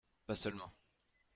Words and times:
Pas 0.25 0.33
seulement 0.33 0.73